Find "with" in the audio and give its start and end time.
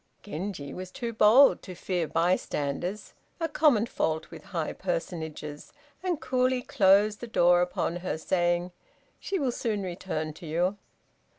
4.31-4.45